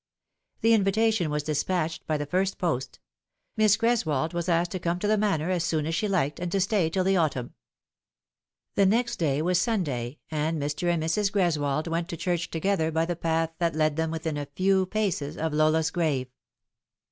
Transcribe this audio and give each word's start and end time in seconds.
The 0.61 0.73
invitation 0.73 1.29
was 1.29 1.43
despatched 1.43 2.07
by 2.07 2.17
the 2.17 2.25
first 2.25 2.57
post; 2.57 2.97
Miss 3.55 3.77
Gres 3.77 4.03
wold 4.03 4.33
was 4.33 4.49
asked 4.49 4.71
to 4.71 4.79
come 4.79 4.97
to 4.97 5.07
the 5.07 5.15
Manor 5.15 5.51
as 5.51 5.63
soon 5.63 5.85
as 5.85 5.93
she 5.93 6.07
liked, 6.07 6.39
and 6.39 6.51
to 6.53 6.59
stay 6.59 6.89
till 6.89 7.03
the 7.03 7.17
autumn. 7.17 7.53
The 8.73 8.87
next 8.87 9.17
day 9.17 9.43
was 9.43 9.61
Sunday, 9.61 10.17
and 10.31 10.59
Mr. 10.59 10.91
and 10.91 11.03
Mrs. 11.03 11.31
Greswold 11.31 11.87
went 11.87 12.09
to 12.09 12.17
church 12.17 12.49
together 12.49 12.91
by 12.91 13.05
the 13.05 13.15
path 13.15 13.51
that 13.59 13.75
led 13.75 13.95
them 13.95 14.09
within 14.09 14.37
a 14.37 14.47
few 14.55 14.87
paces 14.87 15.37
of 15.37 15.53
Lola's 15.53 15.91
grave. 15.91 16.29